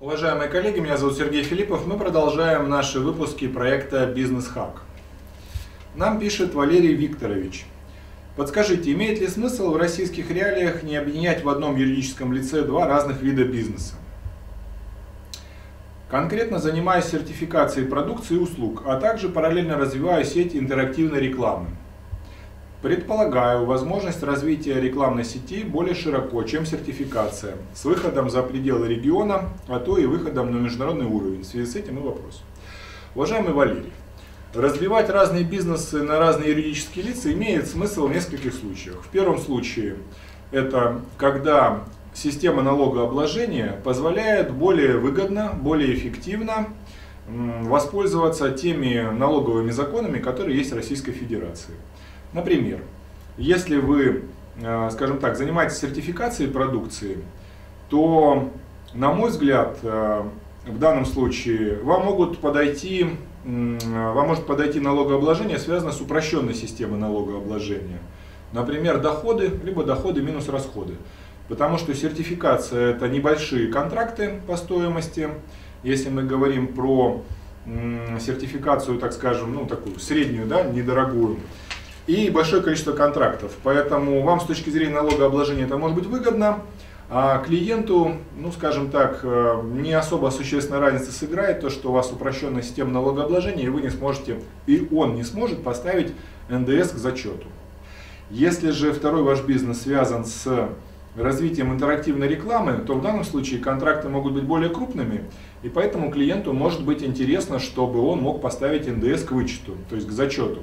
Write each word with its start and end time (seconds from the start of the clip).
Уважаемые 0.00 0.48
коллеги, 0.48 0.78
меня 0.78 0.96
зовут 0.96 1.16
Сергей 1.16 1.42
Филиппов. 1.42 1.84
Мы 1.84 1.98
продолжаем 1.98 2.68
наши 2.68 3.00
выпуски 3.00 3.48
проекта 3.48 4.06
«Бизнес 4.06 4.46
Хак». 4.46 4.82
Нам 5.96 6.20
пишет 6.20 6.54
Валерий 6.54 6.94
Викторович. 6.94 7.66
Подскажите, 8.36 8.92
имеет 8.92 9.18
ли 9.18 9.26
смысл 9.26 9.72
в 9.72 9.76
российских 9.76 10.30
реалиях 10.30 10.84
не 10.84 10.94
объединять 10.94 11.42
в 11.42 11.48
одном 11.48 11.74
юридическом 11.74 12.32
лице 12.32 12.62
два 12.62 12.86
разных 12.86 13.22
вида 13.22 13.42
бизнеса? 13.42 13.96
Конкретно 16.08 16.60
занимаюсь 16.60 17.06
сертификацией 17.06 17.88
продукции 17.88 18.34
и 18.34 18.38
услуг, 18.38 18.84
а 18.86 19.00
также 19.00 19.28
параллельно 19.28 19.76
развиваю 19.76 20.24
сеть 20.24 20.54
интерактивной 20.54 21.18
рекламы. 21.18 21.70
Предполагаю 22.82 23.64
возможность 23.64 24.22
развития 24.22 24.80
рекламной 24.80 25.24
сети 25.24 25.64
более 25.64 25.96
широко, 25.96 26.44
чем 26.44 26.64
сертификация, 26.64 27.56
с 27.74 27.84
выходом 27.84 28.30
за 28.30 28.40
пределы 28.44 28.86
региона, 28.86 29.48
а 29.66 29.80
то 29.80 29.98
и 29.98 30.06
выходом 30.06 30.52
на 30.52 30.58
международный 30.58 31.06
уровень. 31.06 31.40
В 31.40 31.44
связи 31.44 31.66
с 31.66 31.74
этим 31.74 31.98
и 31.98 32.02
вопрос. 32.02 32.44
Уважаемый 33.16 33.52
Валерий, 33.52 33.92
развивать 34.54 35.10
разные 35.10 35.42
бизнесы 35.42 36.04
на 36.04 36.20
разные 36.20 36.50
юридические 36.50 37.06
лица 37.06 37.32
имеет 37.32 37.66
смысл 37.66 38.06
в 38.06 38.12
нескольких 38.12 38.54
случаях. 38.54 39.02
В 39.02 39.08
первом 39.08 39.38
случае 39.38 39.96
это 40.52 41.00
когда 41.16 41.82
система 42.14 42.62
налогообложения 42.62 43.80
позволяет 43.82 44.52
более 44.52 44.98
выгодно, 44.98 45.52
более 45.52 45.92
эффективно 45.96 46.68
воспользоваться 47.26 48.52
теми 48.52 49.00
налоговыми 49.18 49.72
законами, 49.72 50.18
которые 50.18 50.56
есть 50.56 50.70
в 50.70 50.76
Российской 50.76 51.10
Федерации. 51.10 51.74
Например, 52.32 52.80
если 53.36 53.76
вы, 53.76 54.24
э, 54.60 54.90
скажем 54.92 55.18
так, 55.18 55.36
занимаетесь 55.36 55.78
сертификацией 55.78 56.50
продукции, 56.50 57.18
то, 57.88 58.50
на 58.94 59.12
мой 59.12 59.30
взгляд, 59.30 59.78
э, 59.82 60.22
в 60.66 60.78
данном 60.78 61.06
случае 61.06 61.76
вам 61.82 62.04
могут 62.04 62.38
подойти, 62.38 63.06
вам 63.44 64.28
может 64.28 64.46
подойти 64.46 64.80
налогообложение, 64.80 65.58
связанное 65.58 65.92
с 65.92 66.00
упрощенной 66.00 66.52
системой 66.52 66.98
налогообложения. 66.98 68.00
Например, 68.52 69.00
доходы, 69.00 69.50
либо 69.64 69.84
доходы 69.84 70.20
минус 70.20 70.48
расходы. 70.48 70.94
Потому 71.48 71.78
что 71.78 71.94
сертификация 71.94 72.90
это 72.90 73.08
небольшие 73.08 73.68
контракты 73.68 74.40
по 74.46 74.56
стоимости. 74.56 75.30
Если 75.82 76.10
мы 76.10 76.24
говорим 76.24 76.68
про 76.68 77.22
сертификацию, 78.20 78.98
так 78.98 79.12
скажем, 79.12 79.54
ну 79.54 79.66
такую 79.66 79.98
среднюю, 79.98 80.46
да, 80.46 80.62
недорогую, 80.62 81.38
и 82.08 82.30
большое 82.30 82.62
количество 82.62 82.92
контрактов. 82.92 83.52
Поэтому 83.62 84.22
вам 84.22 84.40
с 84.40 84.44
точки 84.44 84.70
зрения 84.70 84.94
налогообложения 84.94 85.64
это 85.64 85.76
может 85.76 85.94
быть 85.94 86.06
выгодно, 86.06 86.60
а 87.10 87.38
клиенту, 87.38 88.16
ну 88.36 88.50
скажем 88.50 88.90
так, 88.90 89.20
э, 89.22 89.60
не 89.64 89.92
особо 89.92 90.30
существенная 90.30 90.80
разница 90.80 91.12
сыграет 91.12 91.60
то, 91.60 91.68
что 91.70 91.90
у 91.90 91.92
вас 91.92 92.10
упрощенная 92.10 92.62
система 92.62 92.90
налогообложения, 92.92 93.64
и 93.64 93.68
вы 93.68 93.82
не 93.82 93.90
сможете, 93.90 94.40
и 94.66 94.88
он 94.90 95.14
не 95.14 95.22
сможет 95.22 95.62
поставить 95.62 96.12
НДС 96.48 96.92
к 96.92 96.96
зачету. 96.96 97.46
Если 98.30 98.70
же 98.70 98.92
второй 98.92 99.22
ваш 99.22 99.42
бизнес 99.42 99.82
связан 99.82 100.24
с 100.24 100.70
развитием 101.14 101.72
интерактивной 101.72 102.28
рекламы, 102.28 102.78
то 102.86 102.94
в 102.94 103.02
данном 103.02 103.24
случае 103.24 103.60
контракты 103.60 104.08
могут 104.08 104.32
быть 104.32 104.44
более 104.44 104.70
крупными, 104.70 105.24
и 105.62 105.68
поэтому 105.68 106.10
клиенту 106.10 106.54
может 106.54 106.84
быть 106.84 107.02
интересно, 107.02 107.58
чтобы 107.58 108.00
он 108.00 108.20
мог 108.20 108.40
поставить 108.40 108.86
НДС 108.86 109.24
к 109.24 109.32
вычету, 109.32 109.76
то 109.90 109.96
есть 109.96 110.08
к 110.08 110.12
зачету. 110.12 110.62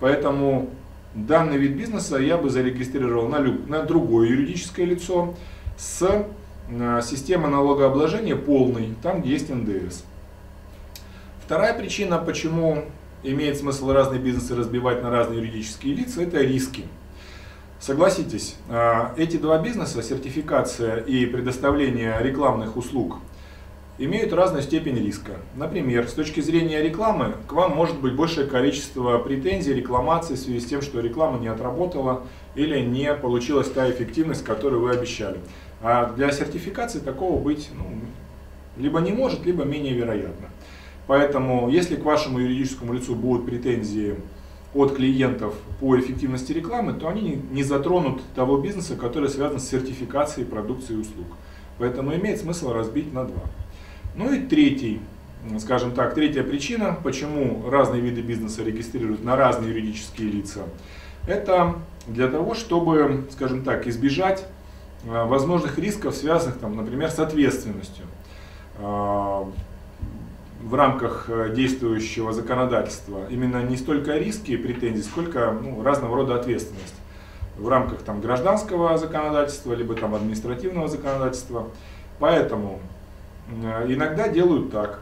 Поэтому 0.00 0.70
данный 1.14 1.56
вид 1.56 1.72
бизнеса 1.76 2.18
я 2.18 2.36
бы 2.36 2.50
зарегистрировал 2.50 3.28
на, 3.28 3.38
люб, 3.38 3.68
на 3.68 3.82
другое 3.82 4.28
юридическое 4.28 4.86
лицо 4.86 5.34
с 5.76 6.24
э, 6.68 7.00
системой 7.02 7.50
налогообложения 7.50 8.36
полной, 8.36 8.94
там 9.02 9.22
где 9.22 9.32
есть 9.32 9.48
НДС. 9.48 10.04
Вторая 11.44 11.74
причина, 11.74 12.18
почему 12.18 12.84
имеет 13.22 13.58
смысл 13.58 13.90
разные 13.90 14.20
бизнесы 14.20 14.54
разбивать 14.54 15.02
на 15.02 15.10
разные 15.10 15.40
юридические 15.40 15.94
лица, 15.94 16.22
это 16.22 16.40
риски. 16.40 16.84
Согласитесь, 17.80 18.56
э, 18.68 19.08
эти 19.16 19.36
два 19.36 19.58
бизнеса, 19.58 20.02
сертификация 20.02 20.98
и 20.98 21.26
предоставление 21.26 22.16
рекламных 22.20 22.76
услуг– 22.76 23.18
имеют 23.98 24.32
разную 24.32 24.62
степень 24.62 24.96
риска. 24.96 25.32
Например, 25.56 26.06
с 26.08 26.12
точки 26.12 26.40
зрения 26.40 26.80
рекламы, 26.82 27.34
к 27.46 27.52
вам 27.52 27.74
может 27.74 28.00
быть 28.00 28.14
большее 28.14 28.46
количество 28.46 29.18
претензий, 29.18 29.74
рекламаций 29.74 30.36
в 30.36 30.38
связи 30.38 30.60
с 30.60 30.66
тем, 30.66 30.82
что 30.82 31.00
реклама 31.00 31.38
не 31.38 31.48
отработала 31.48 32.22
или 32.54 32.80
не 32.80 33.12
получилась 33.14 33.68
та 33.68 33.90
эффективность, 33.90 34.44
которую 34.44 34.82
вы 34.82 34.92
обещали. 34.92 35.38
А 35.82 36.12
для 36.12 36.30
сертификации 36.32 37.00
такого 37.00 37.40
быть 37.40 37.70
ну, 37.74 37.86
либо 38.76 39.00
не 39.00 39.12
может, 39.12 39.44
либо 39.44 39.64
менее 39.64 39.94
вероятно. 39.94 40.48
Поэтому, 41.06 41.68
если 41.68 41.96
к 41.96 42.04
вашему 42.04 42.38
юридическому 42.38 42.92
лицу 42.92 43.14
будут 43.14 43.46
претензии 43.46 44.16
от 44.74 44.94
клиентов 44.94 45.54
по 45.80 45.98
эффективности 45.98 46.52
рекламы, 46.52 46.92
то 46.92 47.08
они 47.08 47.40
не 47.50 47.62
затронут 47.62 48.20
того 48.34 48.58
бизнеса, 48.58 48.94
который 48.96 49.30
связан 49.30 49.58
с 49.58 49.68
сертификацией 49.68 50.46
продукции 50.46 50.94
и 50.94 50.98
услуг. 50.98 51.26
Поэтому 51.78 52.14
имеет 52.14 52.40
смысл 52.40 52.72
разбить 52.72 53.12
на 53.12 53.24
два. 53.24 53.42
Ну 54.18 54.32
и 54.32 54.40
третий, 54.40 55.00
скажем 55.60 55.92
так, 55.92 56.12
третья 56.12 56.42
причина, 56.42 56.96
почему 57.04 57.70
разные 57.70 58.00
виды 58.00 58.20
бизнеса 58.20 58.64
регистрируют 58.64 59.22
на 59.22 59.36
разные 59.36 59.70
юридические 59.70 60.28
лица, 60.28 60.62
это 61.28 61.76
для 62.08 62.26
того, 62.26 62.54
чтобы, 62.54 63.26
скажем 63.30 63.62
так, 63.62 63.86
избежать 63.86 64.44
а, 65.06 65.24
возможных 65.24 65.78
рисков, 65.78 66.16
связанных, 66.16 66.58
там, 66.58 66.74
например, 66.74 67.10
с 67.12 67.20
ответственностью 67.20 68.06
а, 68.78 69.48
в 70.64 70.74
рамках 70.74 71.26
э, 71.28 71.54
действующего 71.54 72.32
законодательства. 72.32 73.20
Именно 73.30 73.62
не 73.62 73.76
столько 73.76 74.18
риски 74.18 74.50
и 74.50 74.56
претензии, 74.56 75.02
сколько 75.02 75.52
ну, 75.52 75.84
разного 75.84 76.16
рода 76.16 76.34
ответственность 76.34 76.96
в 77.56 77.68
рамках 77.68 78.02
там, 78.02 78.20
гражданского 78.20 78.98
законодательства, 78.98 79.74
либо 79.74 79.94
там, 79.94 80.16
административного 80.16 80.88
законодательства. 80.88 81.68
Поэтому 82.18 82.80
Э, 82.80 82.97
иногда 83.50 84.28
делают 84.28 84.70
так. 84.70 85.00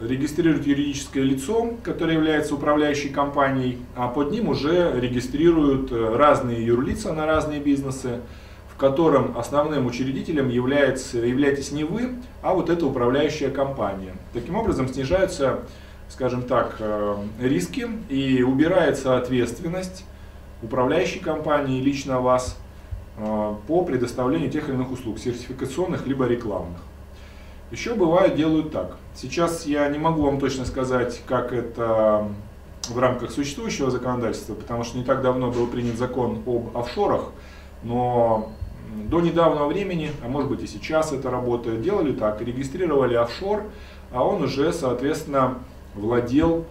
Регистрируют 0.00 0.66
юридическое 0.66 1.22
лицо, 1.22 1.74
которое 1.82 2.14
является 2.14 2.54
управляющей 2.56 3.10
компанией, 3.10 3.78
а 3.94 4.08
под 4.08 4.32
ним 4.32 4.48
уже 4.48 4.92
регистрируют 5.00 5.92
э, 5.92 6.16
разные 6.16 6.66
юрлица 6.66 7.12
на 7.12 7.26
разные 7.26 7.60
бизнесы, 7.60 8.18
в 8.68 8.76
котором 8.76 9.38
основным 9.38 9.86
учредителем 9.86 10.48
является, 10.48 11.18
являетесь 11.18 11.70
не 11.70 11.84
вы, 11.84 12.16
а 12.42 12.54
вот 12.54 12.70
эта 12.70 12.84
управляющая 12.84 13.50
компания. 13.50 14.14
Таким 14.32 14.56
образом 14.56 14.88
снижаются, 14.88 15.60
скажем 16.08 16.42
так, 16.42 16.74
э, 16.80 17.16
риски 17.40 17.88
и 18.08 18.42
убирается 18.42 19.16
ответственность 19.16 20.04
управляющей 20.60 21.20
компании 21.20 21.80
лично 21.80 22.20
вас 22.20 22.58
Э, 22.58 22.63
по 23.16 23.84
предоставлению 23.84 24.50
тех 24.50 24.68
или 24.68 24.74
иных 24.74 24.90
услуг, 24.90 25.18
сертификационных 25.18 26.06
либо 26.06 26.26
рекламных. 26.26 26.80
Еще 27.70 27.94
бывает 27.94 28.36
делают 28.36 28.72
так. 28.72 28.96
Сейчас 29.14 29.66
я 29.66 29.88
не 29.88 29.98
могу 29.98 30.22
вам 30.22 30.38
точно 30.38 30.64
сказать, 30.64 31.22
как 31.26 31.52
это 31.52 32.28
в 32.88 32.98
рамках 32.98 33.30
существующего 33.30 33.90
законодательства, 33.90 34.54
потому 34.54 34.84
что 34.84 34.98
не 34.98 35.04
так 35.04 35.22
давно 35.22 35.50
был 35.50 35.66
принят 35.66 35.96
закон 35.96 36.42
об 36.46 36.76
офшорах, 36.76 37.30
но 37.82 38.52
до 38.94 39.20
недавнего 39.20 39.66
времени, 39.66 40.10
а 40.22 40.28
может 40.28 40.50
быть 40.50 40.62
и 40.62 40.66
сейчас 40.66 41.12
это 41.12 41.30
работает, 41.30 41.82
делали 41.82 42.12
так, 42.12 42.40
регистрировали 42.42 43.14
офшор, 43.14 43.64
а 44.12 44.24
он 44.24 44.42
уже, 44.42 44.72
соответственно, 44.72 45.58
владел, 45.94 46.66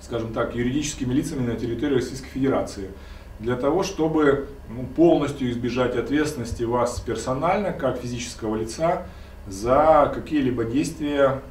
скажем 0.00 0.32
так, 0.32 0.54
юридическими 0.54 1.12
лицами 1.12 1.46
на 1.46 1.56
территории 1.56 1.96
Российской 1.96 2.28
Федерации 2.28 2.90
для 3.38 3.56
того, 3.56 3.82
чтобы 3.82 4.48
ну, 4.68 4.84
полностью 4.84 5.50
избежать 5.50 5.96
ответственности 5.96 6.64
вас 6.64 7.00
персонально, 7.00 7.72
как 7.72 7.98
физического 7.98 8.56
лица, 8.56 9.06
за 9.46 10.10
какие-либо 10.14 10.64
действия, 10.64 11.42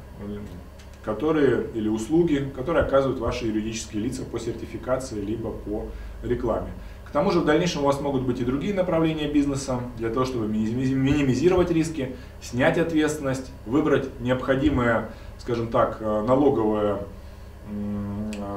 которые, 1.04 1.66
или 1.74 1.88
услуги, 1.88 2.50
которые 2.54 2.84
оказывают 2.84 3.18
ваши 3.18 3.46
юридические 3.46 4.02
лица 4.02 4.22
по 4.24 4.38
сертификации, 4.38 5.20
либо 5.20 5.50
по 5.50 5.86
рекламе. 6.22 6.70
К 7.06 7.10
тому 7.10 7.30
же 7.30 7.40
в 7.40 7.46
дальнейшем 7.46 7.82
у 7.82 7.86
вас 7.86 8.00
могут 8.02 8.22
быть 8.22 8.38
и 8.40 8.44
другие 8.44 8.74
направления 8.74 9.28
бизнеса, 9.28 9.80
для 9.96 10.10
того, 10.10 10.26
чтобы 10.26 10.46
минимизировать 10.46 11.70
риски, 11.70 12.14
снять 12.42 12.76
ответственность, 12.76 13.50
выбрать 13.64 14.20
необходимое, 14.20 15.08
скажем 15.38 15.68
так, 15.68 15.96
э, 16.00 16.24
налоговое, 16.26 16.98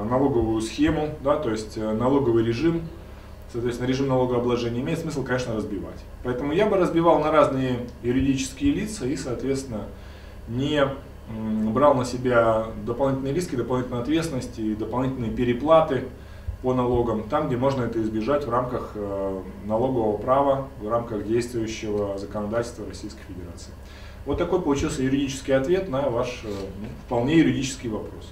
налоговую 0.09 0.61
схему, 0.61 1.15
да, 1.23 1.37
то 1.37 1.49
есть 1.49 1.77
э, 1.77 1.93
налоговый 1.93 2.43
режим, 2.43 2.81
соответственно, 3.51 3.87
режим 3.87 4.07
налогообложения, 4.07 4.81
имеет 4.81 4.99
смысл, 4.99 5.23
конечно, 5.23 5.55
разбивать. 5.55 5.99
Поэтому 6.23 6.53
я 6.53 6.65
бы 6.65 6.77
разбивал 6.77 7.19
на 7.19 7.31
разные 7.31 7.87
юридические 8.03 8.73
лица 8.73 9.05
и, 9.05 9.15
соответственно, 9.15 9.85
не 10.47 10.87
брал 11.71 11.95
на 11.95 12.05
себя 12.05 12.67
дополнительные 12.85 13.33
риски, 13.33 13.55
дополнительные 13.55 14.01
ответственности 14.01 14.73
дополнительные 14.73 15.31
переплаты 15.31 16.05
по 16.61 16.73
налогам, 16.73 17.23
там, 17.23 17.47
где 17.47 17.57
можно 17.57 17.83
это 17.83 18.01
избежать 18.01 18.45
в 18.45 18.49
рамках 18.49 18.91
э, 18.95 19.41
налогового 19.65 20.17
права, 20.17 20.67
в 20.79 20.87
рамках 20.87 21.25
действующего 21.25 22.17
законодательства 22.19 22.85
Российской 22.85 23.23
Федерации. 23.23 23.71
Вот 24.25 24.37
такой 24.37 24.61
получился 24.61 25.01
юридический 25.01 25.55
ответ 25.55 25.89
на 25.89 26.09
ваш 26.09 26.41
э, 26.43 26.49
ну, 26.49 26.87
вполне 27.05 27.37
юридический 27.37 27.89
вопрос. 27.89 28.31